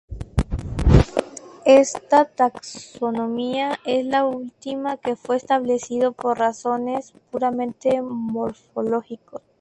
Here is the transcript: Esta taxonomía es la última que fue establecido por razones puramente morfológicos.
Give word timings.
Esta 1.63 2.25
taxonomía 2.25 3.79
es 3.85 4.03
la 4.03 4.25
última 4.25 4.97
que 4.97 5.15
fue 5.15 5.37
establecido 5.37 6.11
por 6.13 6.39
razones 6.39 7.13
puramente 7.29 8.01
morfológicos. 8.01 9.43